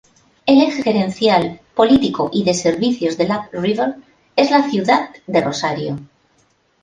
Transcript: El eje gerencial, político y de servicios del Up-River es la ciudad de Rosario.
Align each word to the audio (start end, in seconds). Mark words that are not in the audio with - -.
El 0.47 0.63
eje 0.63 0.81
gerencial, 0.81 1.59
político 1.75 2.31
y 2.33 2.43
de 2.43 2.55
servicios 2.55 3.17
del 3.19 3.29
Up-River 3.29 3.97
es 4.35 4.49
la 4.49 4.67
ciudad 4.67 5.11
de 5.27 5.41
Rosario. 5.41 5.99